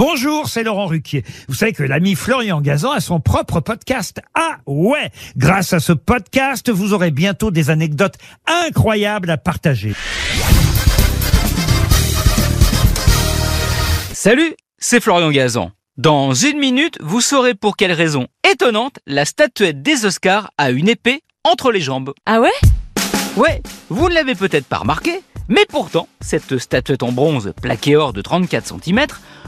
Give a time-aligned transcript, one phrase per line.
[0.00, 1.24] Bonjour, c'est Laurent Ruquier.
[1.46, 4.22] Vous savez que l'ami Florian Gazan a son propre podcast.
[4.32, 8.14] Ah ouais Grâce à ce podcast, vous aurez bientôt des anecdotes
[8.46, 9.92] incroyables à partager.
[14.14, 15.70] Salut, c'est Florian Gazan.
[15.98, 20.88] Dans une minute, vous saurez pour quelle raison étonnante la statuette des Oscars a une
[20.88, 22.14] épée entre les jambes.
[22.24, 22.48] Ah ouais?
[23.36, 23.60] Ouais,
[23.90, 25.20] vous ne l'avez peut-être pas remarqué,
[25.50, 29.06] mais pourtant, cette statuette en bronze plaquée or de 34 cm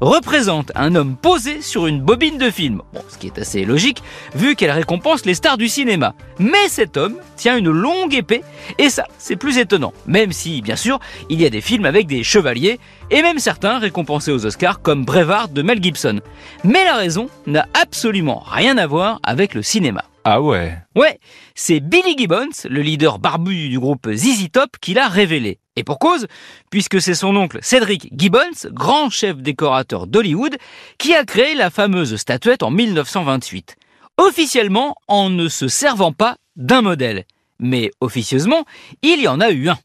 [0.00, 2.82] représente un homme posé sur une bobine de film.
[2.92, 4.02] Bon, ce qui est assez logique,
[4.34, 6.14] vu qu'elle récompense les stars du cinéma.
[6.38, 8.42] Mais cet homme tient une longue épée,
[8.78, 9.92] et ça, c'est plus étonnant.
[10.06, 10.98] Même si, bien sûr,
[11.30, 12.80] il y a des films avec des chevaliers,
[13.10, 16.20] et même certains récompensés aux Oscars comme Brevard de Mel Gibson.
[16.64, 20.04] Mais la raison n'a absolument rien à voir avec le cinéma.
[20.24, 21.18] Ah ouais Ouais,
[21.54, 25.58] c'est Billy Gibbons, le leader barbu du groupe ZZ Top, qui l'a révélé.
[25.76, 26.28] Et pour cause,
[26.70, 30.56] puisque c'est son oncle Cédric Gibbons, grand chef décorateur d'Hollywood,
[30.98, 33.76] qui a créé la fameuse statuette en 1928.
[34.16, 37.24] Officiellement en ne se servant pas d'un modèle.
[37.58, 38.64] Mais officieusement,
[39.02, 39.78] il y en a eu un.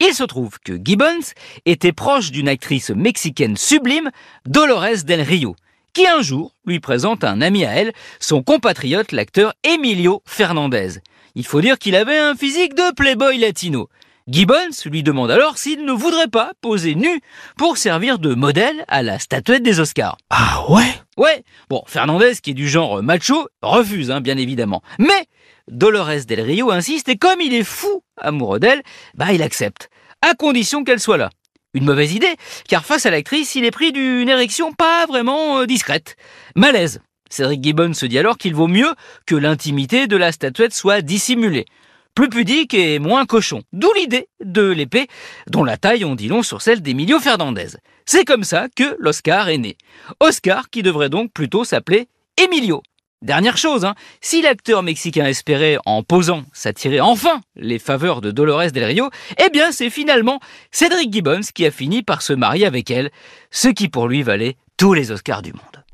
[0.00, 1.32] Il se trouve que Gibbons
[1.66, 4.10] était proche d'une actrice mexicaine sublime,
[4.46, 5.56] Dolores Del Rio,
[5.92, 11.00] qui un jour lui présente un ami à elle, son compatriote l'acteur Emilio Fernandez.
[11.34, 13.88] Il faut dire qu'il avait un physique de playboy latino.
[14.26, 17.20] Gibbons lui demande alors s'il ne voudrait pas poser nu
[17.58, 20.16] pour servir de modèle à la statuette des Oscars.
[20.30, 20.94] Ah ouais?
[21.18, 24.82] Ouais, bon, Fernandez, qui est du genre macho, refuse, hein, bien évidemment.
[24.98, 25.26] Mais
[25.68, 29.90] Dolores Del Rio insiste et comme il est fou amoureux d'elle, bah il accepte,
[30.22, 31.28] à condition qu'elle soit là.
[31.74, 32.34] Une mauvaise idée,
[32.66, 36.16] car face à l'actrice, il est pris d'une érection pas vraiment euh, discrète.
[36.56, 37.02] Malaise.
[37.28, 38.94] Cédric Gibbon se dit alors qu'il vaut mieux
[39.26, 41.66] que l'intimité de la statuette soit dissimulée.
[42.14, 43.62] Plus pudique et moins cochon.
[43.72, 45.08] D'où l'idée de l'épée,
[45.48, 47.76] dont la taille on dit long sur celle d'Emilio Fernandez.
[48.06, 49.76] C'est comme ça que l'Oscar est né.
[50.20, 52.08] Oscar qui devrait donc plutôt s'appeler
[52.40, 52.82] Emilio.
[53.24, 58.70] Dernière chose, hein, si l'acteur mexicain espérait, en posant, s'attirer enfin les faveurs de Dolores
[58.70, 59.08] Del Rio,
[59.42, 63.10] eh bien c'est finalement Cédric Gibbons qui a fini par se marier avec elle,
[63.50, 65.84] ce qui pour lui valait tous les Oscars du monde.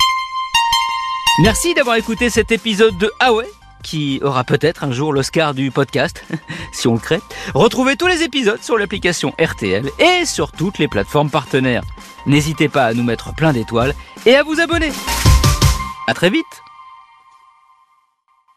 [1.43, 3.33] Merci d'avoir écouté cet épisode de Ah
[3.83, 6.25] qui aura peut-être un jour l'Oscar du podcast,
[6.73, 7.21] si on le crée.
[7.55, 11.83] Retrouvez tous les épisodes sur l'application RTL et sur toutes les plateformes partenaires.
[12.27, 13.95] N'hésitez pas à nous mettre plein d'étoiles
[14.27, 14.93] et à vous abonner.
[16.07, 16.63] À très vite